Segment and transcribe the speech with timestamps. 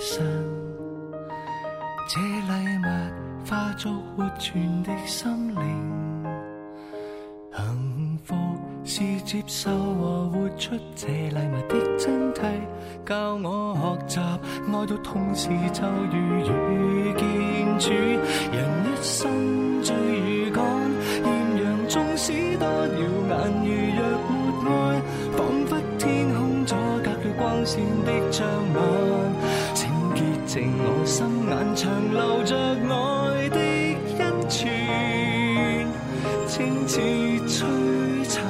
[0.00, 0.24] 身，
[2.08, 2.86] 這禮物
[3.46, 5.60] 化作活存的心靈。
[7.54, 8.34] 幸福
[8.82, 12.40] 是接受和活出這禮物的真谛，
[13.04, 13.76] 教我
[14.08, 14.22] 學習
[14.72, 16.16] 愛到同時就如
[16.70, 17.90] 遇見主。
[17.92, 20.60] 人一生最如趕，
[21.22, 21.60] 豔陽
[21.90, 22.96] 縱使多耀
[23.28, 23.68] 眼，如
[24.00, 24.00] 若
[24.64, 25.02] 沒愛，
[25.36, 26.74] 彷彿天空阻
[27.04, 28.78] 隔了光線的障礙。
[30.52, 33.60] 情我心眼，長留着愛的
[34.18, 35.86] 恩泉，
[36.48, 36.98] 清似
[37.46, 38.44] 璀璨。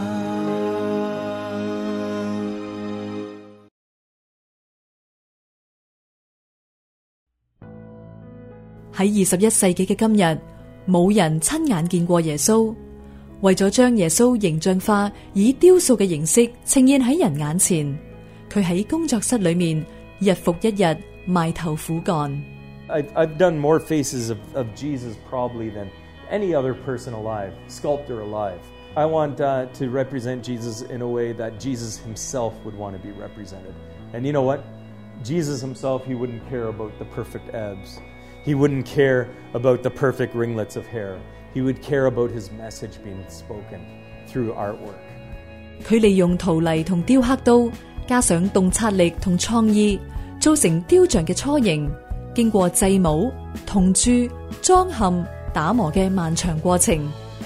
[8.94, 10.38] 喺二十一世紀嘅今日，
[10.90, 12.74] 冇人親眼見過耶穌。
[13.42, 17.86] 為咗將耶穌形象化，以雕塑嘅形式呈現喺人眼前，
[18.50, 19.84] 佢喺工作室裏面
[20.18, 20.96] 日復一日
[21.29, 22.41] 埋头苦干。
[22.87, 25.89] I've, I've done more faces of, of Jesus probably than
[26.29, 28.59] any other person alive, sculptor alive.
[28.95, 33.01] I want uh, to represent Jesus in a way that Jesus himself would want to
[33.01, 33.73] be represented.
[34.13, 34.63] And you know what?
[35.23, 37.99] Jesus himself, he wouldn't care about the perfect abs.
[38.43, 41.19] He wouldn't care about the perfect ringlets of hair.
[41.53, 43.81] He would care about his message being spoken
[44.27, 44.99] through artwork.
[45.83, 47.69] 佢利用陶泥同雕刻刀，
[48.07, 49.99] 加上洞察力同创意，
[50.40, 51.88] 做成雕像嘅初形。
[52.34, 53.30] 经过制模、
[53.66, 54.28] 铜铸、
[54.62, 56.96] 装嵌、打磨嘅漫长过程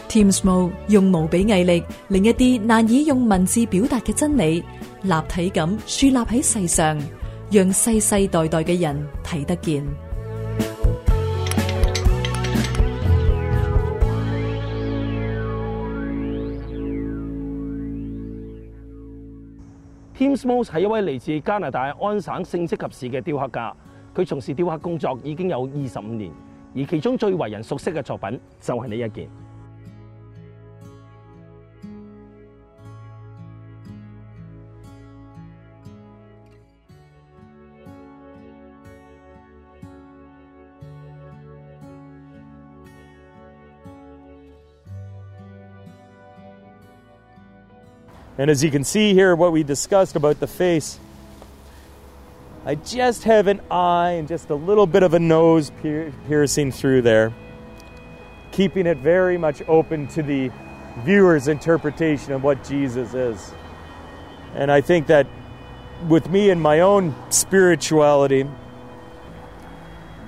[0.08, 4.62] ，Tim Smo 用无比毅力，令一啲难以用文字表达嘅真理，
[5.02, 6.98] 立体咁树立喺世上，
[7.50, 9.82] 让世世代代嘅人睇得见。
[20.16, 23.74] Tim Smalls 係一位嚟自加拿大安省聖職及市嘅雕刻家，
[24.14, 26.30] 佢從事雕刻工作已經有二十五年，
[26.76, 29.28] 而其中最為人熟悉嘅作品就係呢一件。
[48.36, 50.98] And as you can see here, what we discussed about the face,
[52.66, 56.72] I just have an eye and just a little bit of a nose pier- piercing
[56.72, 57.32] through there,
[58.50, 60.50] keeping it very much open to the
[61.04, 63.54] viewer's interpretation of what Jesus is.
[64.54, 65.26] And I think that
[66.08, 68.46] with me and my own spirituality,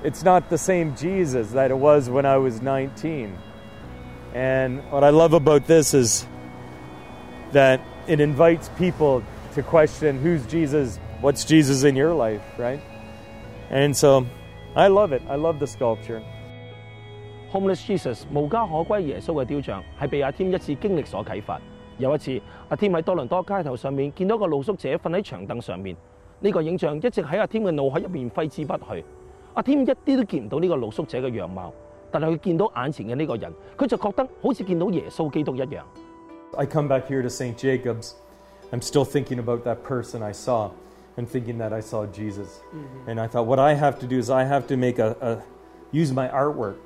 [0.05, 3.37] it's not the same Jesus that it was when I was 19.
[4.35, 6.27] And what I love about this is
[7.53, 9.23] that it invites people
[9.55, 12.81] to question who's Jesus, what's Jesus in your life, right?
[13.71, 14.25] And so
[14.75, 15.23] I love it.
[15.29, 16.23] I love the sculpture.
[17.53, 21.61] Homeless Jesus 無家可歸耶穌嘅雕像係被阿 Tim 一次經歷所啟發。
[21.99, 25.97] 有一次，阿 Tim 喺多倫多街頭上面見到個露宿者瞓喺長凳上面，
[26.41, 29.05] 呢、個影像一直喺阿 Tim 嘅腦海入面揮之不去。
[29.55, 31.73] 阿 Tim 一啲都見唔到呢個露宿者嘅樣貌，
[32.11, 35.81] 但係佢見到眼前嘅呢個人，佢就覺得好似見到耶穌基督一樣。
[36.57, 37.57] I come back here to St.
[37.59, 38.15] Jacob's.
[38.73, 40.71] I'm still thinking about that person I saw
[41.17, 42.61] and thinking that I saw Jesus.
[43.07, 45.43] And I thought, what I have to do is I have to make a, a
[45.93, 46.77] use my artwork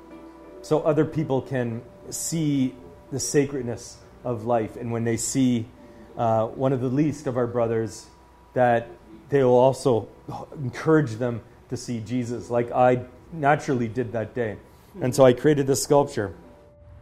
[0.61, 2.75] so other people can see
[3.11, 4.75] the sacredness of life.
[4.75, 5.65] And when they see
[6.17, 8.07] uh, one of the least of our brothers,
[8.53, 8.87] that
[9.29, 10.07] they will also
[10.53, 14.57] encourage them to see Jesus, like I naturally did that day.
[15.01, 16.35] And so I created this sculpture.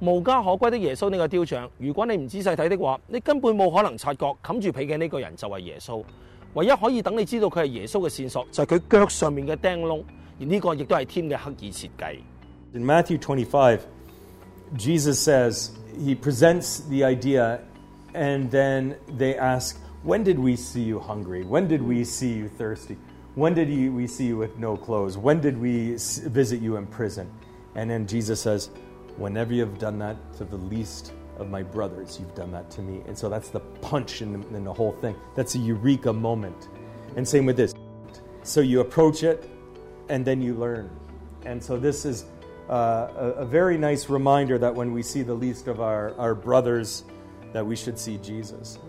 [0.01, 6.05] 无家可归的耶稣呢个雕像，如果你唔仔细睇的话，你根本冇可能察觉冚住被嘅呢个人就系耶稣。
[6.55, 10.03] 唯一可以等你知道佢系耶稣嘅线索，就系佢脚上面嘅钉窿，
[10.41, 12.17] 而呢个亦都系 Tim 嘅刻意设计。
[12.75, 13.81] In Matthew 25,
[14.77, 17.61] Jesus says, He presents the idea,
[18.15, 21.45] and then they ask, When did we see you hungry?
[21.45, 22.97] When did we see you thirsty?
[23.37, 25.17] When did you- we see you with no clothes?
[25.17, 27.27] When did we s- visit you in prison?
[27.75, 28.69] And then Jesus says,
[29.20, 32.82] Whenever you have done that to the least of my brothers, you've done that to
[32.82, 33.04] me.
[33.06, 35.16] And so that's the punch in the, in the whole thing.
[35.36, 36.70] That's a eureka moment.
[37.18, 37.74] And same with this.
[38.44, 39.50] So you approach it,
[40.08, 40.90] and then you learn.
[41.46, 42.26] And so this is
[42.70, 46.34] uh, a, a very nice reminder that when we see the least of our, our
[46.34, 47.04] brothers,
[47.52, 48.80] that we should see Jesus.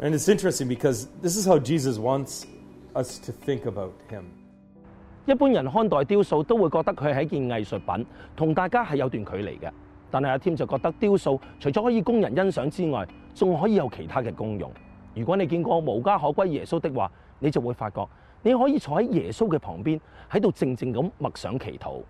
[0.00, 2.44] And it's interesting because this is how Jesus wants
[2.96, 4.32] us to think about him.
[5.26, 8.06] 一般人看待雕塑都會覺得佢係一件藝術品，
[8.36, 9.70] 同大家係有段距離嘅。
[10.10, 14.70] 但係阿 Tim 就覺得雕塑除咗可以供人欣賞之外，仲可以有其他嘅功用。
[15.14, 18.06] 如果你見過無家可歸耶穌的話，你就會發覺
[18.42, 19.98] 你可以坐喺耶穌嘅旁邊，
[20.30, 22.00] 喺度靜靜咁默想祈禱。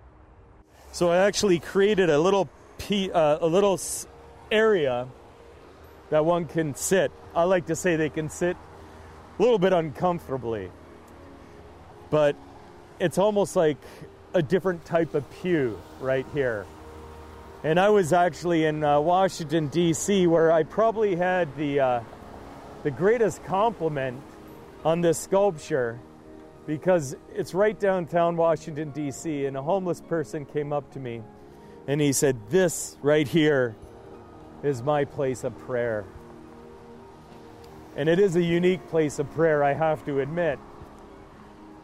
[0.92, 2.46] So I actually created a little
[2.78, 3.78] p a little
[4.50, 5.06] area
[6.10, 7.10] that one can sit.
[7.32, 8.56] I like to say they can sit
[9.38, 10.68] a little bit uncomfortably,
[12.10, 12.34] but
[12.98, 13.78] it's almost like
[14.34, 16.66] a different type of pew right here.
[17.64, 22.00] And I was actually in uh, Washington D.C., where I probably had the uh,
[22.82, 24.20] the greatest compliment
[24.84, 25.98] on this sculpture
[26.66, 31.22] because it's right downtown Washington, D.C., and a homeless person came up to me
[31.86, 33.76] and he said, This right here
[34.62, 36.04] is my place of prayer.
[37.96, 40.58] And it is a unique place of prayer, I have to admit.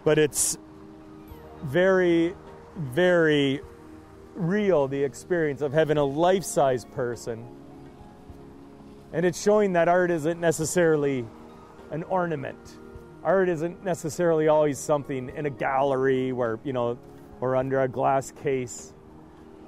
[0.05, 0.59] But it's
[1.63, 2.35] very,
[2.77, 3.61] very
[4.35, 7.47] real the experience of having a life size person.
[9.13, 11.27] And it's showing that art isn't necessarily
[11.91, 12.79] an ornament.
[13.23, 16.99] Art isn't necessarily always something in a gallery where you know
[17.41, 18.93] or under a glass case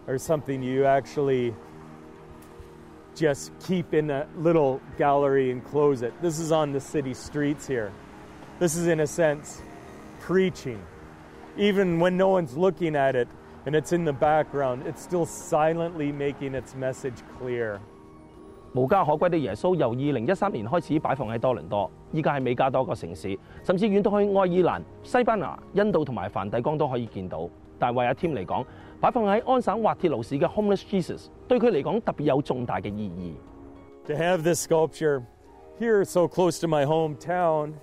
[0.06, 0.62] or something.
[0.62, 1.54] You actually
[3.14, 6.20] just keep in a little gallery and close it.
[6.22, 7.92] This is on the city streets here.
[8.58, 9.60] This is in a sense
[10.20, 10.82] preaching
[11.57, 13.27] even when no one's looking at it
[13.65, 17.79] and it's in the background it's still silently making its message clear
[18.73, 27.49] 无家可归的耶稣由二零一三年开始摆放喺多伦多，依家喺美加多个城市，甚至远到去爱尔兰、西班牙、印度同埋梵蒂冈都可以见到。
[27.79, 28.65] 但系为阿 Tim 嚟讲，
[28.99, 33.33] 摆放喺安省滑铁卢市嘅 Homeless Jesus 对佢嚟讲特别有重大嘅意义。
[34.05, 35.23] to have this sculpture
[35.79, 37.73] here so close to my hometown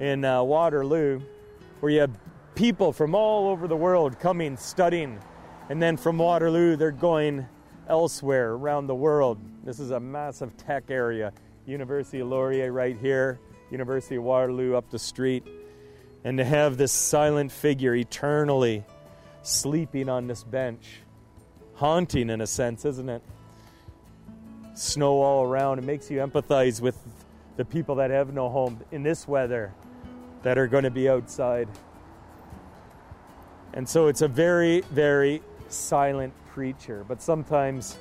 [0.00, 1.20] in uh, Waterloo,
[1.80, 2.10] where you have
[2.55, 5.19] people from all over the world coming, studying,
[5.69, 7.47] and then from Waterloo, they're going
[7.87, 9.39] elsewhere around the world.
[9.63, 11.33] This is a massive tech area.
[11.65, 13.39] University of Laurier right here,
[13.71, 15.45] University of Waterloo up the street.
[16.23, 18.83] And to have this silent figure eternally
[19.41, 20.99] sleeping on this bench,
[21.75, 23.21] haunting in a sense, isn't it?
[24.79, 25.79] snow all around.
[25.79, 26.97] It makes you empathize with
[27.57, 29.73] the people that have no home in this weather
[30.43, 31.67] that are going to be outside.
[33.74, 37.94] And so it's a very, very silent preacher, but sometimes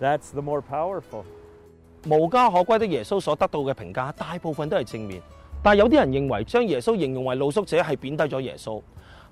[0.00, 1.24] that's the more powerful.
[2.06, 5.20] 无家可归的耶稣所得到嘅评价，大部分都系正面，
[5.62, 8.82] 但系有啲人认为将耶稣形容为露宿者系贬低咗耶稣。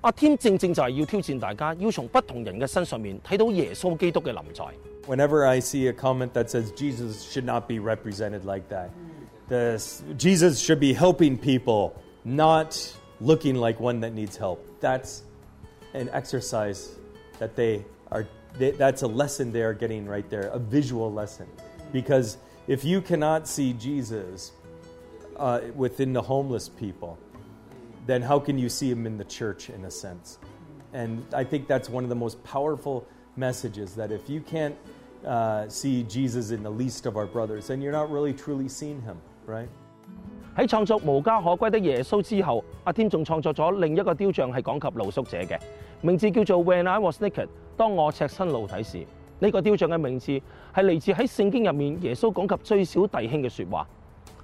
[0.01, 4.63] 阿添正正就系要挑战大家，要从不同人嘅身上面睇到耶稣基督嘅临在。
[5.07, 8.89] Whenever I see a comment that says Jesus should not be represented like that,
[9.49, 9.77] the,
[10.15, 11.93] Jesus should be helping people,
[12.23, 12.77] not
[13.19, 14.59] looking like one that needs help.
[14.79, 15.23] That's
[15.93, 16.95] an exercise
[17.39, 18.25] that they are,
[18.57, 21.47] they, that's a lesson they are getting right there, a visual lesson.
[21.91, 22.37] Because
[22.67, 24.51] if you cannot see Jesus
[25.37, 27.17] uh, within the homeless people,
[28.05, 30.37] then how can you see him in the church in a sense?
[30.93, 33.05] And I think that's one of the most powerful
[33.35, 34.75] messages that if you can't
[35.25, 39.01] uh, see Jesus in the least of our brothers, then you're not really truly seeing
[39.01, 39.69] him, right?
[40.57, 45.59] 喺创作无家可归的耶稣之后，阿添仲创作咗另一个雕像系讲及露宿者嘅，
[46.03, 49.05] 名字叫做 When I Was Naked，当我赤身露体时。
[49.41, 50.31] 呢、个雕像嘅名字
[50.73, 53.87] 系嚟自喺圣经入面耶稣讲及最小弟兄嘅说话。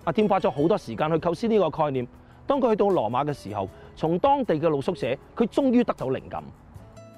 [0.06, 2.08] 阿添花咗好多时间去构思呢个概念。
[2.48, 3.68] 当佢去到罗马嘅时候，
[3.98, 6.44] 从当地嘅露宿者，佢终于得到灵感。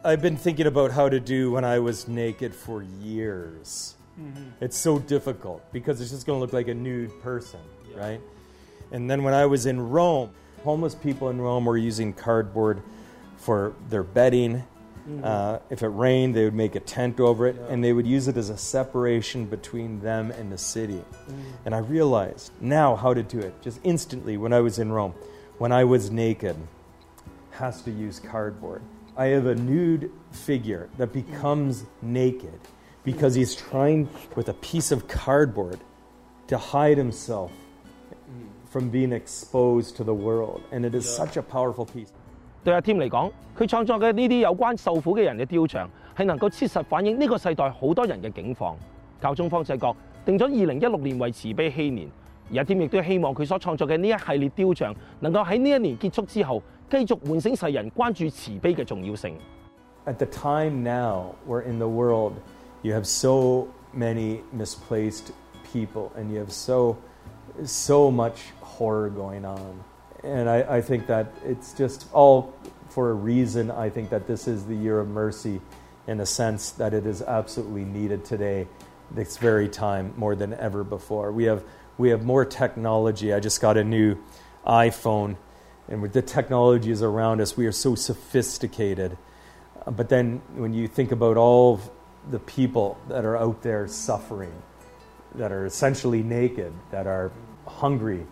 [0.03, 3.93] I've been thinking about how to do when I was naked for years.
[4.59, 7.59] It's so difficult because it's just going to look like a nude person,
[7.95, 8.19] right?
[8.91, 10.29] And then when I was in Rome,
[10.63, 12.79] homeless people in Rome were using cardboard
[13.42, 14.62] for their bedding.
[15.08, 15.24] Mm-hmm.
[15.24, 18.28] Uh, if it rained, they would make a tent over it, and they would use
[18.28, 21.02] it as a separation between them and the city.
[21.28, 21.34] Mm.
[21.64, 25.14] And I realized now how to do it just instantly when I was in Rome.
[25.58, 26.56] When I was naked,
[27.50, 28.82] has to use cardboard.
[29.16, 31.26] I have a nude figure that mm.
[31.26, 32.60] becomes naked
[33.02, 35.80] because he's trying with a piece of cardboard
[36.46, 38.70] to hide himself mm.
[38.70, 40.62] from being exposed to the world.
[40.70, 42.12] And it is such a powerful piece.
[42.64, 48.74] 對阿添嚟講，佢創作嘅呢啲有關受苦嘅人嘅雕像，係能夠切實反映呢個世代好多人嘅境況。
[49.20, 52.08] 教宗方濟各定咗二零一六年為慈悲禧年，
[52.52, 59.36] 而阿添亦都希望佢所創作嘅呢一系列雕像，能夠喺呢一年結束之後，繼續喚醒世人關注慈悲嘅重要性。
[60.06, 62.32] At the time now, we're in the world
[62.82, 65.30] you have so many misplaced
[65.72, 66.96] people and you have so
[67.64, 69.91] so much horror going on.
[70.24, 72.54] And I, I think that it's just all
[72.90, 73.70] for a reason.
[73.70, 75.60] I think that this is the year of mercy
[76.06, 78.66] in a sense that it is absolutely needed today,
[79.10, 81.32] this very time, more than ever before.
[81.32, 81.64] We have,
[81.98, 83.32] we have more technology.
[83.32, 84.16] I just got a new
[84.66, 85.36] iPhone
[85.88, 89.18] and with the technologies around us, we are so sophisticated.
[89.84, 91.80] Uh, but then when you think about all
[92.30, 94.54] the people that are out there suffering,
[95.34, 97.32] that are essentially naked, that are
[97.66, 98.26] hungry,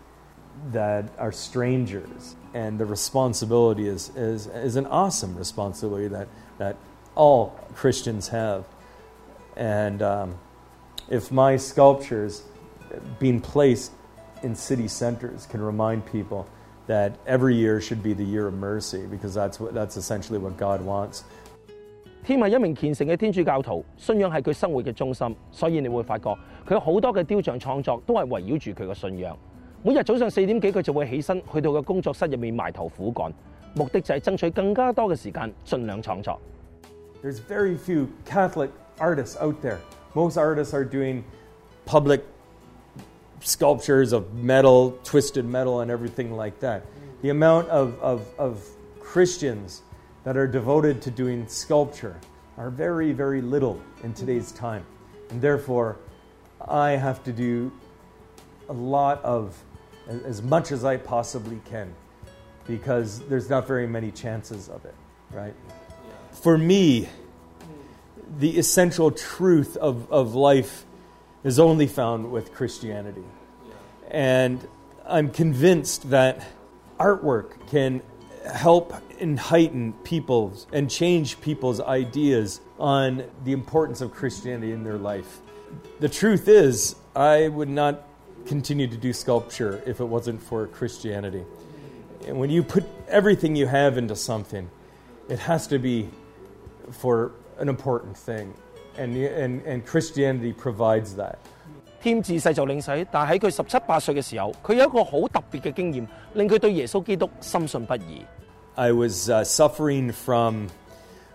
[0.72, 6.28] that are strangers, and the responsibility is, is, is an awesome responsibility that,
[6.58, 6.76] that
[7.16, 8.64] all Christians have.
[9.58, 10.36] And um,
[11.10, 12.44] if my sculptures
[13.20, 13.92] being placed
[14.44, 16.46] in city centers can remind people
[16.88, 20.56] that every year should be the year of mercy because that's, what, that's essentially what
[20.58, 21.24] God wants.
[22.24, 26.30] 添系一名虔诚嘅天主教徒，信仰系佢生活嘅中心，所以你会发觉
[26.66, 29.38] 佢有好多嘅雕像创作都系围绕住佢嘅信仰。
[29.84, 33.32] 每日早上四点几，佢就会起身去到个工作室入面埋头苦干，
[33.76, 36.40] 目的就系争取更加多嘅时间，尽量创作。
[37.22, 39.78] There's very few Catholic artists out there.
[40.14, 41.24] Most artists are doing
[41.86, 42.22] public
[43.42, 46.82] sculptures of metal, twisted metal, and everything like that.
[47.22, 48.68] The amount of, of, of
[49.00, 49.82] Christians
[50.24, 52.16] that are devoted to doing sculpture
[52.58, 54.84] are very, very little in today's time.
[55.30, 55.98] And therefore,
[56.68, 57.72] I have to do
[58.70, 59.56] a lot of,
[60.11, 61.95] as much as I possibly can,
[62.67, 64.95] because there's not very many chances of it,
[65.31, 65.55] right?
[66.33, 67.09] For me,
[68.39, 70.85] the essential truth of, of life
[71.45, 73.25] is only found with Christianity.
[74.11, 74.67] And
[75.07, 76.45] I'm convinced that
[76.99, 78.03] artwork can
[78.53, 84.99] help and heighten people's and change people's ideas on the importance of Christianity in their
[84.99, 85.41] life.
[86.01, 88.05] The truth is, I would not
[88.46, 91.44] continue to do sculpture if it wasn't for Christianity.
[92.28, 94.70] And when you put everything you have into something,
[95.30, 96.10] it has to be
[96.92, 98.54] for an important thing.
[98.98, 101.38] And, and, and Christianity provides that.
[102.02, 108.24] 添自细就领洗，但系喺佢十七八岁嘅时候，佢有一个好特别嘅经验，令佢对耶稣基督深信不疑。
[108.76, 110.68] I was uh, suffering from,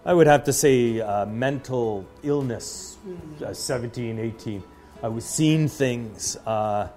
[0.05, 2.97] I would have to say, uh, mental illness,
[3.43, 4.63] uh, 17, 18.
[5.06, 6.36] I was seeing things.
[6.48, 6.88] Uh,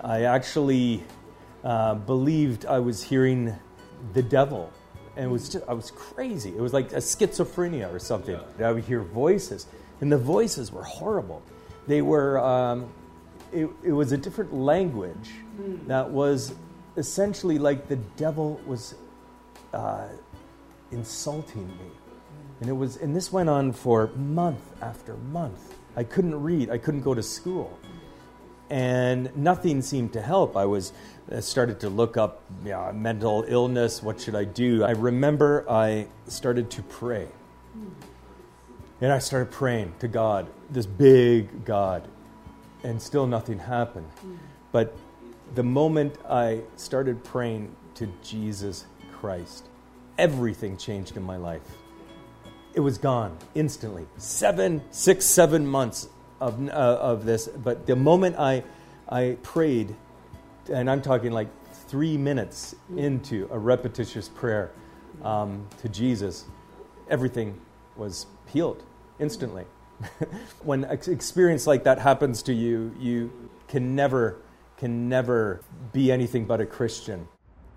[0.00, 1.02] I actually
[1.64, 3.52] uh, believed I was hearing
[4.12, 4.72] the devil.
[5.16, 6.50] And it was just, I was crazy.
[6.50, 8.38] It was like a schizophrenia or something.
[8.62, 9.66] I would hear voices,
[10.00, 11.42] and the voices were horrible.
[11.88, 12.92] They were, um,
[13.52, 15.30] it, it was a different language
[15.88, 16.54] that was
[16.96, 18.94] essentially like the devil was
[19.74, 20.06] uh,
[20.92, 21.90] insulting me.
[22.60, 25.74] And it was, and this went on for month after month.
[25.98, 26.70] I couldn't read.
[26.70, 27.76] I couldn't go to school,
[28.70, 30.56] and nothing seemed to help.
[30.56, 30.92] I was
[31.34, 32.40] I started to look up
[32.94, 34.00] mental illness.
[34.00, 34.84] What should I do?
[34.84, 37.26] I remember I started to pray,
[39.00, 42.06] and I started praying to God, this big God,
[42.84, 44.08] and still nothing happened.
[44.70, 44.96] But
[45.56, 49.66] the moment I started praying to Jesus Christ,
[50.16, 51.68] everything changed in my life.
[52.78, 54.06] It was gone instantly.
[54.18, 56.08] Seven, six, seven months
[56.40, 57.48] of, uh, of this.
[57.48, 58.62] But the moment I,
[59.08, 59.96] I prayed,
[60.72, 61.48] and I'm talking like
[61.88, 64.70] three minutes into a repetitious prayer
[65.24, 66.44] um, to Jesus,
[67.10, 67.60] everything
[67.96, 68.84] was healed
[69.18, 69.64] instantly.
[70.62, 74.36] when an experience like that happens to you, you can never,
[74.76, 77.26] can never be anything but a Christian.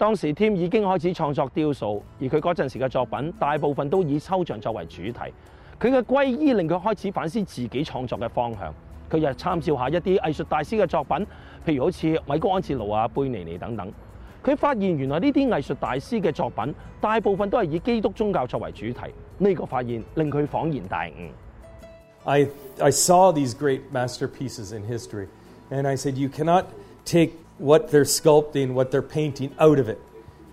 [0.02, 5.32] 當時添已經開始創作雕塑，而佢嗰陣時嘅作品大部分都以抽象作為主題。
[5.80, 8.74] 佢嘅歸依令佢開始反思自己創作嘅方向。
[9.12, 11.18] 佢又參照下一啲藝術大師嘅作品，
[11.64, 13.94] 譬如好似米高安哲羅啊、貝尼尼等等。
[14.44, 19.02] 佢發現原來呢啲藝術大師嘅作品大部分都係以基督宗教作為主題。
[19.38, 21.30] 呢、個發現令佢恍然大悟。
[22.24, 22.48] I,
[22.80, 25.28] I saw these great masterpieces in history,
[25.70, 26.66] and I said, You cannot
[27.06, 30.02] take what they're sculpting, what they're painting out of it.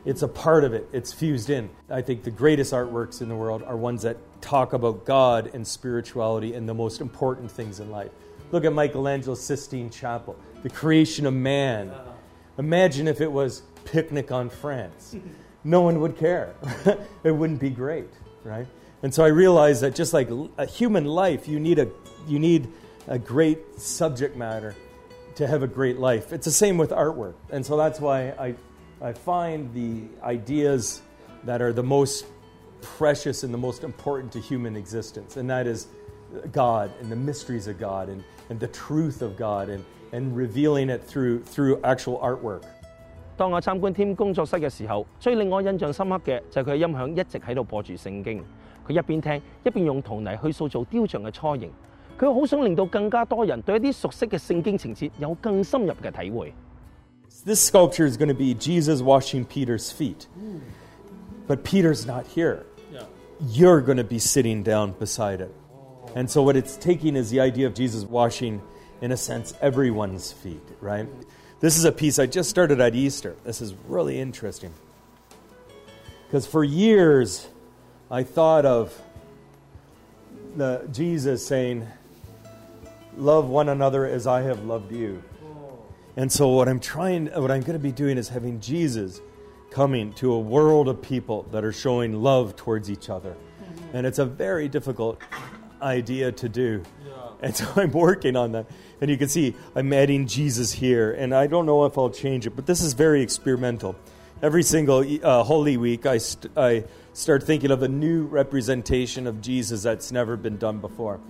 [0.04, 1.70] It's a part of it, it's fused in.
[1.88, 5.66] I think the greatest artworks in the world are ones that talk about God and
[5.66, 8.10] spirituality and the most important things in life.
[8.52, 11.88] Look at Michelangelo's Sistine Chapel, the creation of man.
[11.88, 12.10] Uh-huh.
[12.58, 15.16] Imagine if it was Picnic on France.
[15.64, 16.54] No one would care.
[17.24, 18.08] it wouldn't be great,
[18.44, 18.66] right?
[19.02, 21.88] And so I realized that just like a human life, you need a,
[22.28, 22.68] you need
[23.08, 24.76] a great subject matter
[25.37, 26.31] to have a great life.
[26.31, 27.33] It's the same with artwork.
[27.51, 28.55] And so that's why I,
[29.01, 31.01] I find the ideas
[31.45, 32.25] that are the most
[32.81, 35.87] precious and the most important to human existence, and that is
[36.51, 40.89] God and the mysteries of God and, and the truth of God and, and revealing
[40.89, 42.63] it through, through actual artwork.
[43.35, 48.43] 当我参观添工作室嘅时候，最令我印象深刻嘅就系佢嘅音响一直喺度播住圣经。
[48.87, 51.71] 佢一边听一边用陶泥去塑造雕像嘅雏形。
[52.17, 56.53] 佢好想令到更加多人对一啲熟悉嘅圣经情节有更深入嘅体会。
[57.45, 60.27] This sculpture is going to be Jesus washing Peter's feet.
[61.47, 62.65] But Peter's not here.
[63.49, 65.53] You're going to be sitting down beside it.
[66.15, 68.61] And so, what it's taking is the idea of Jesus washing,
[69.01, 71.07] in a sense, everyone's feet, right?
[71.59, 73.35] This is a piece I just started at Easter.
[73.43, 74.71] This is really interesting.
[76.27, 77.47] Because for years,
[78.09, 78.93] I thought of
[80.55, 81.87] the Jesus saying,
[83.16, 85.22] Love one another as I have loved you.
[86.16, 89.20] And so what I'm trying what I'm going to be doing is having Jesus
[89.70, 93.36] coming to a world of people that are showing love towards each other.
[93.92, 95.20] And it's a very difficult
[95.80, 96.82] idea to do.
[97.40, 98.66] And so I'm working on that.
[99.00, 101.12] And you can see I'm adding Jesus here.
[101.12, 103.96] And I don't know if I'll change it, but this is very experimental.
[104.42, 109.40] Every single uh, Holy Week, I, st- I start thinking of a new representation of
[109.40, 111.20] Jesus that's never been done before.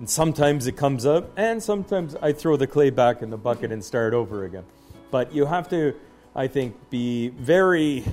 [0.00, 3.72] And sometimes it comes up, and sometimes I throw the clay back in the bucket
[3.72, 4.64] and start over again.
[5.10, 5.94] But you have to,
[6.34, 8.04] I think, be very,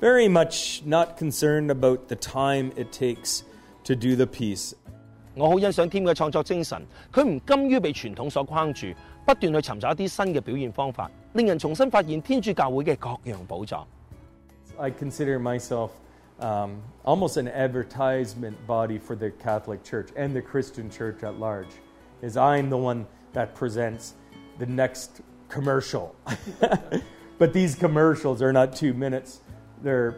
[0.00, 3.44] very much not concerned about the time it takes
[3.84, 4.74] to do the piece.
[5.36, 8.88] 我好欣赏 Tim 嘅创作精神，佢唔甘于被传统所框住，
[9.24, 13.86] 不断去寻找一啲新嘅表现方法，令人重新发现天主教会嘅各样宝藏。
[14.76, 15.90] I consider myself
[16.40, 21.68] um, almost an advertisement body for the Catholic Church and the Christian Church at large.
[22.22, 24.14] Is I'm the one that presents
[24.58, 26.14] the next commercial,
[27.38, 29.40] but these commercials are not two minutes;
[29.82, 30.16] they're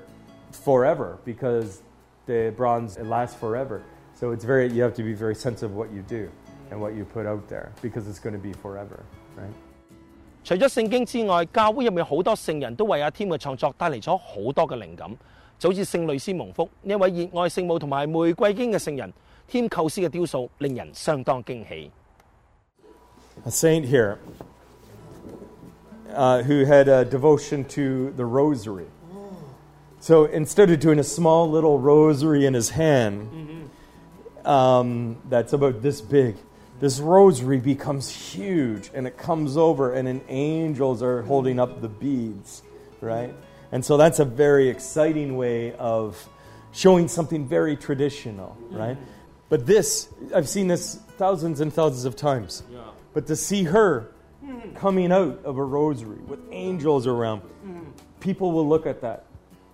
[0.50, 1.82] forever because
[2.26, 3.82] the bronze it lasts forever.
[4.14, 6.30] So it's very you have to be very sensitive of what you do
[6.71, 9.04] and what you put out there because it's going to be forever,
[9.37, 9.52] right?
[10.44, 15.16] 除咗圣经之外，教会入面好多圣人都为阿 Tim 嘅创作带嚟咗好多嘅灵感，
[15.59, 19.12] 就好似圣类斯蒙福呢一位热爱圣母同埋玫瑰经嘅圣人，
[19.50, 21.91] Tim 构思嘅雕塑令人相当惊喜。
[23.47, 24.19] a saint here
[26.15, 28.86] uh, who had a devotion to the rosary.
[30.00, 33.28] So instead of doing a small little rosary in his hand,
[34.45, 36.34] um, that's about this big,
[36.80, 41.88] this rosary becomes huge and it comes over, and then angels are holding up the
[41.88, 42.62] beads,
[43.00, 43.32] right?
[43.72, 46.27] And so that's a very exciting way of
[46.72, 48.77] showing something very traditional, mm-hmm.
[48.77, 48.98] right?
[49.50, 52.64] But this, I've seen this thousands and thousands of times.
[53.14, 54.12] But to see her
[54.44, 54.75] mm-hmm.
[54.75, 57.84] coming out of a rosary with angels around, mm-hmm.
[58.20, 59.25] people will look at that.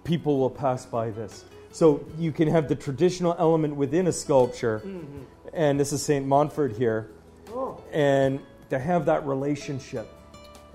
[0.03, 1.45] People will pass by this.
[1.71, 4.83] So you can have the traditional element within a sculpture,
[5.53, 6.23] and this is St.
[6.23, 7.09] Montfort here,
[7.49, 7.81] oh.
[7.91, 10.07] and to have that relationship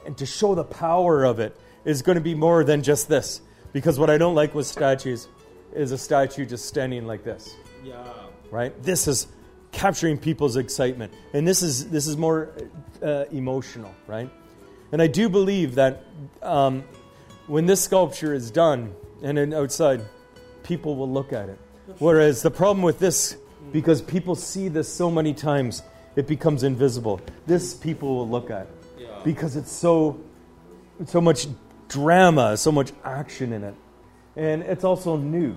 [0.04, 1.56] and to show the power of it
[1.88, 3.40] is going to be more than just this.
[3.72, 5.28] Because what I don't like with statues
[5.72, 8.02] is a statue just standing like this Yeah.
[8.50, 8.72] right?
[8.82, 9.26] This is
[9.72, 12.50] capturing people's excitement, and this is this is more
[13.02, 14.30] uh, emotional, right?
[14.92, 16.04] And I do believe that
[16.42, 16.82] um,
[17.46, 20.00] when this sculpture is done and outside,
[20.62, 21.58] people will look at it.
[21.98, 23.36] Whereas the problem with this,
[23.72, 25.82] because people see this so many times,
[26.16, 27.20] it becomes invisible.
[27.46, 28.66] This people will look at
[29.24, 30.18] because it's so
[31.06, 31.46] so much
[31.88, 33.74] drama, so much action in it,
[34.36, 35.52] and it's also new.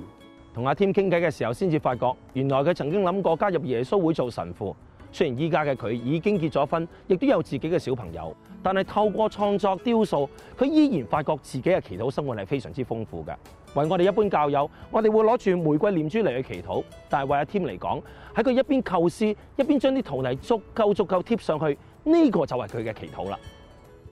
[0.54, 4.76] 同阿 Tim 傾偈嘅時候，先至發覺原來佢曾經諗過加入耶穌會做神父。
[5.14, 13.32] 雖然依家嘅佢已經結咗婚，亦都有自己嘅小朋友，但係透過創作雕塑，佢依然發覺自己嘅祈禱生活係非常之豐富嘅。
[13.74, 18.02] 為我哋一般教友，我哋會攞住玫瑰念珠嚟去祈禱，但係為阿 Tim 嚟講，
[18.36, 23.38] 喺佢一邊構思，一邊將啲圖泥足夠足夠貼上去，呢、個就係佢嘅祈禱啦。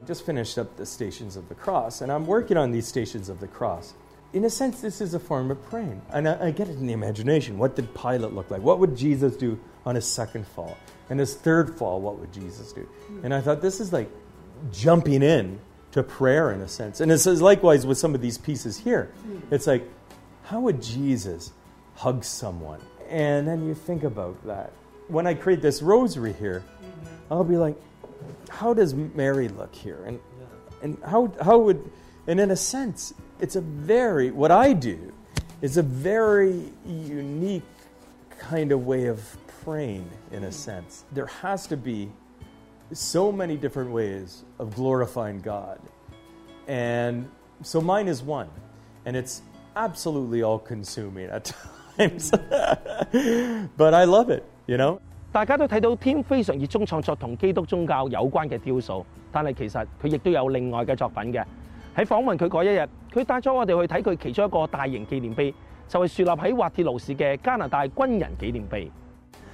[0.05, 3.39] Just finished up the Stations of the Cross, and I'm working on these Stations of
[3.39, 3.93] the Cross.
[4.31, 6.01] In a sense, this is a form of praying.
[6.11, 7.57] And I, I get it in the imagination.
[7.57, 8.61] What did Pilate look like?
[8.61, 10.77] What would Jesus do on his second fall?
[11.09, 12.81] And his third fall, what would Jesus do?
[12.81, 13.25] Hmm.
[13.25, 14.09] And I thought, this is like
[14.71, 15.59] jumping in
[15.93, 17.01] to prayer in a sense.
[17.01, 19.05] And it says likewise with some of these pieces here.
[19.23, 19.39] Hmm.
[19.49, 19.89] It's like,
[20.43, 21.51] how would Jesus
[21.95, 22.81] hug someone?
[23.09, 24.71] And then you think about that.
[25.07, 27.33] When I create this rosary here, mm-hmm.
[27.33, 27.75] I'll be like,
[28.49, 30.03] how does Mary look here?
[30.05, 30.19] And
[30.81, 31.91] and how how would
[32.27, 35.13] and in a sense, it's a very what I do
[35.61, 37.63] is a very unique
[38.37, 41.03] kind of way of praying in a sense.
[41.11, 42.11] There has to be
[42.91, 45.79] so many different ways of glorifying God.
[46.67, 47.29] And
[47.61, 48.49] so mine is one.
[49.05, 49.41] And it's
[49.75, 51.51] absolutely all consuming at
[51.97, 52.31] times.
[53.77, 55.01] but I love it, you know?
[55.31, 61.43] 大家都睇到 Tim 非常熱衷創作同基督宗教有關嘅雕塑，但係其實佢亦都有另外嘅作品嘅。
[61.95, 65.53] 喺訪問佢嗰一日，佢帶咗我哋去睇佢其中一個大型紀念碑，
[65.87, 68.91] 就係、樹立喺滑鐵盧市嘅加拿大軍人紀念碑。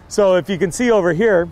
[0.08, 1.48] So if you can see over here,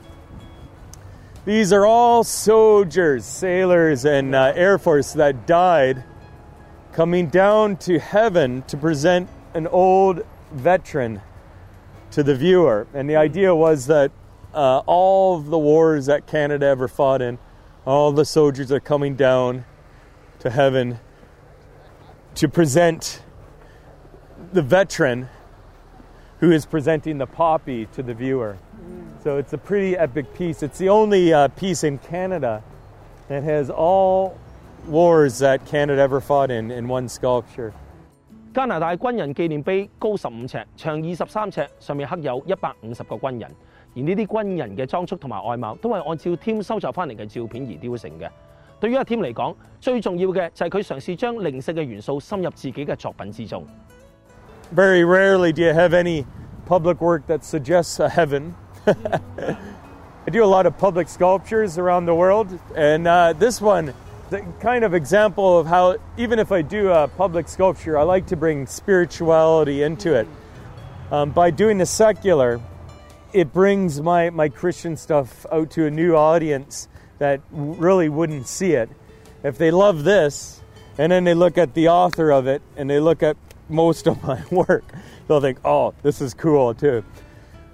[1.45, 6.01] These are all soldiers, sailors, and Air Force that died
[6.93, 10.21] coming down to heaven to present an old
[10.53, 11.19] veteran
[12.13, 12.87] to the viewer.
[12.93, 14.11] And the idea was that
[14.53, 17.39] uh, all of the wars that Canada ever fought in,
[17.85, 19.65] all the soldiers are coming down
[20.39, 20.99] to heaven
[22.35, 23.21] to present
[24.51, 25.27] the veteran
[26.39, 28.57] who is presenting the poppy to the viewer.
[29.23, 30.61] So it's a pretty epic piece.
[30.61, 32.63] It's the only uh, piece in Canada
[33.27, 34.37] that has all
[34.85, 37.73] wars that Canada ever fought in in one sculpture.
[38.53, 43.49] 加拿大軍人紀念碑高十五尺，長二十三尺，上面刻有一百五十個軍人。
[43.95, 48.29] 而呢啲軍人嘅裝束同埋外貌都係按照 Tim 收集翻嚟嘅照片而雕成嘅。
[48.79, 53.65] 對於阿 Tim 嚟講，最重要嘅就係佢嘗試將靈性嘅元素深入自己嘅作品之中。
[54.75, 56.25] Very rarely do you have any
[56.67, 58.53] public work that suggests a heaven.
[58.85, 63.93] I do a lot of public sculptures around the world, and uh, this one
[64.33, 68.27] a kind of example of how, even if I do a public sculpture, I like
[68.27, 70.27] to bring spirituality into it.
[71.11, 72.59] Um, by doing the secular,
[73.33, 76.87] it brings my, my Christian stuff out to a new audience
[77.19, 78.89] that really wouldn't see it.
[79.43, 80.61] If they love this,
[80.97, 83.37] and then they look at the author of it, and they look at
[83.69, 84.83] most of my work,
[85.27, 87.03] they'll think, oh, this is cool too.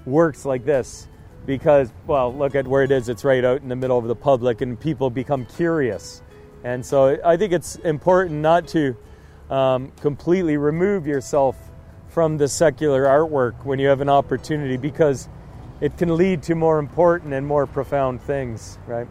[0.06, 1.08] Works like this
[1.46, 3.10] because, well, look at where it is.
[3.10, 6.22] It's right out in the middle of the public, and people become curious.
[6.65, 8.95] And so I think it's important not to
[9.55, 11.57] um, completely remove yourself
[12.09, 15.29] from the secular artwork when you have an opportunity because
[15.81, 19.07] it can lead to more important and more profound things, right?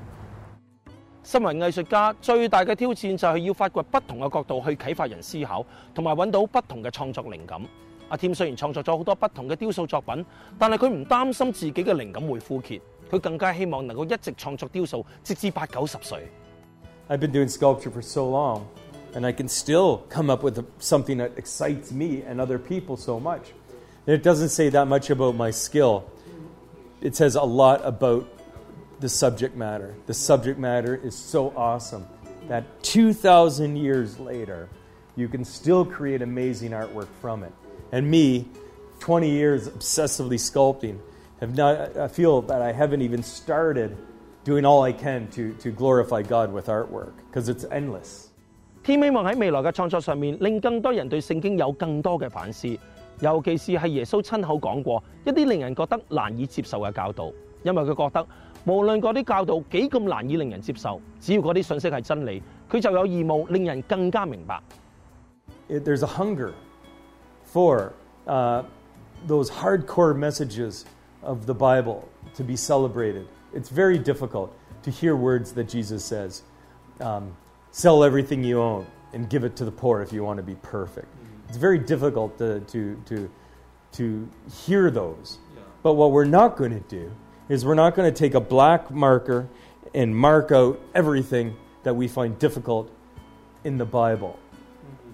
[1.24, 7.62] 身为艺术家，最大嘅挑战就系要发掘不同嘅角度去启发人思考，同埋揾到不同嘅创作灵感。
[8.10, 10.26] 阿 Tim 虽然创作咗好多不同嘅雕塑作品，
[10.58, 16.28] 但系佢唔担心自己嘅灵感会枯竭，佢更加希望能够一直创作雕塑，直至八九十岁。
[17.11, 18.69] I've been doing sculpture for so long,
[19.15, 23.19] and I can still come up with something that excites me and other people so
[23.19, 23.53] much.
[24.07, 26.11] And it doesn't say that much about my skill.
[27.01, 28.29] It says a lot about
[29.01, 29.95] the subject matter.
[30.07, 32.07] The subject matter is so awesome
[32.49, 34.69] that 2,000 years later,
[35.17, 37.53] you can still create amazing artwork from it.
[37.91, 38.49] And me,
[39.01, 40.99] 20 years obsessively sculpting,
[41.41, 43.97] have not, I feel that I haven't even started
[44.46, 48.28] doing all I can to, to glorify God with artwork because it's endless.
[48.84, 52.68] 天希望喺未来嘅创作上面，令更多人对圣经有更多嘅反思，
[53.22, 57.32] 尤其是系耶稣亲口讲过一啲令人觉得难以接受嘅教导，
[57.64, 58.28] 因为佢觉得
[58.66, 64.60] 无论嗰啲教导几咁难以令人接受，只要嗰啲信息系真理，佢就有义务令人更加明白。
[65.70, 66.52] It, there's a hunger
[67.46, 67.94] for
[68.28, 68.64] uh,
[69.26, 70.84] those hardcore messages
[71.22, 72.02] of the Bible
[72.36, 73.26] to be celebrated.
[73.53, 76.43] It's very difficult to hear words that Jesus says
[77.01, 77.37] um,
[77.71, 80.55] sell everything you own and give it to the poor if you want to be
[80.57, 81.09] perfect.
[81.49, 83.31] It's very difficult to, to, to,
[83.93, 84.29] to
[84.67, 85.39] hear those.
[85.83, 87.11] But what we're not going to do
[87.49, 89.49] is we're not going to take a black marker
[89.95, 92.91] and mark out everything that we find difficult
[93.65, 94.39] in the Bible.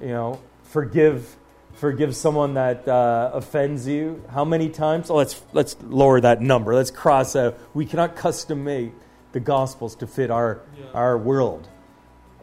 [0.01, 1.37] You know, forgive
[1.75, 4.23] forgive someone that uh, offends you.
[4.31, 5.11] How many times?
[5.11, 6.75] Oh, let's let's lower that number.
[6.75, 7.59] Let's cross out.
[7.75, 8.93] We cannot custom make
[9.33, 10.61] the gospels to fit our
[10.93, 11.69] our world.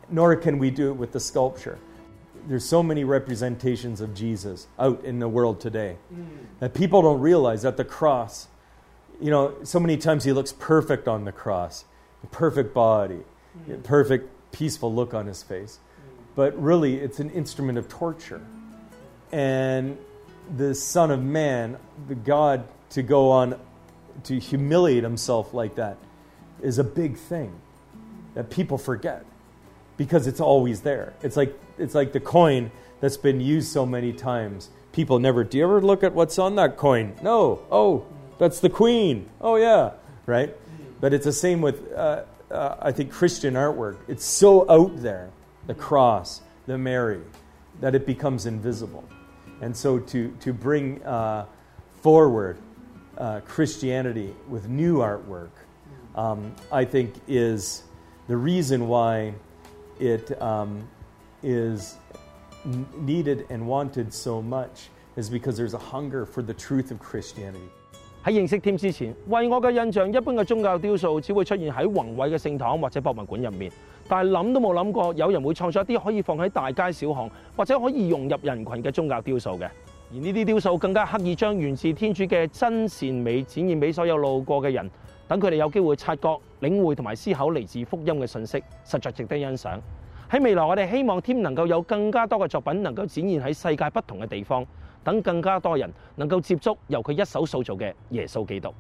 [0.10, 1.80] Nor can we do it with the sculpture.
[2.48, 6.26] There's so many representations of Jesus out in the world today mm.
[6.60, 8.48] that people don't realize that the cross,
[9.22, 11.86] you know, so many times he looks perfect on the cross,
[12.32, 13.20] perfect body,
[13.70, 13.84] mm.
[13.84, 15.78] perfect peaceful look on his face.
[15.78, 16.24] Mm.
[16.36, 18.42] But really, it's an instrument of torture
[19.32, 19.98] and
[20.58, 23.60] the Son of Man, the God, to go on
[24.24, 25.98] to humiliate himself like that
[26.62, 27.54] is a big thing
[28.34, 29.26] that people forget
[29.98, 31.14] because it's always there.
[31.22, 34.70] It's like it's like the coin that's been used so many times.
[34.92, 37.16] People never do you ever look at what's on that coin?
[37.22, 37.62] No.
[37.72, 38.06] Oh,
[38.38, 39.30] that's the queen.
[39.40, 39.92] Oh yeah,
[40.26, 40.56] right.
[41.00, 43.98] But it's the same with uh, uh, I think Christian artwork.
[44.08, 45.30] It's so out there,
[45.68, 47.22] the cross, the Mary,
[47.80, 49.04] that it becomes invisible.
[49.61, 51.47] And so to, to bring uh,
[52.03, 52.59] forward
[53.17, 55.51] uh, Christianity with new artwork,
[56.15, 57.83] um, I think is
[58.29, 59.33] the reason why
[59.99, 60.87] it um,
[61.43, 61.97] is
[62.65, 66.99] n- needed and wanted so much is because there's a hunger for the truth of
[66.99, 67.71] Christianity.
[68.25, 73.71] 喺认识添之前，为我嘅印象，一般嘅宗教雕塑只会出现喺宏伟嘅圣堂或者博物馆入面，
[74.14, 79.64] 但係諗都冇諗過有人會創作一啲可以放喺大街小巷或者可以融入人群嘅宗教雕塑嘅。
[80.12, 84.92] 而呢啲雕塑更加刻意將源自天主嘅真善美展現俾所有路過嘅人，
[85.30, 89.80] 等佢哋有機會察覺、領會同埋思考嚟自福音嘅信息，實在值得欣賞。
[90.30, 94.66] 喺未來，我哋希望添能夠有更加多嘅作品能夠展現喺世界不同嘅地方，
[95.06, 98.74] 等更加多人能夠接觸由佢一手塑造嘅耶穌基督。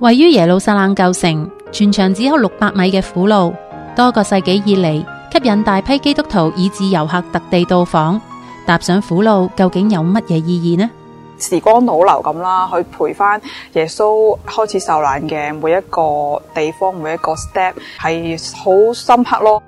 [0.00, 3.54] 位於耶路撒冷舊城，全長只有六百米嘅苦路，
[3.96, 8.20] 多個世紀以嚟吸引大批基督徒以至遊客特地到訪。
[8.66, 10.90] 踏上苦路究竟有乜嘢意義呢？
[11.38, 13.40] 時光倒流咁啦，去陪翻
[13.72, 19.62] 耶穌開始受難嘅每一個地方，每一個 step 係好深刻咯。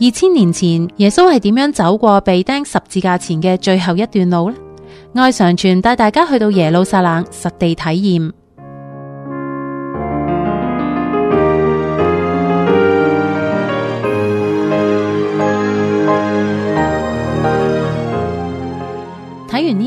[0.00, 4.56] 二千年前，耶穌係點樣走過被釘十字架前嘅最後一段路呢？
[5.14, 8.32] 愛常傳帶大家去到耶路撒冷實地體驗。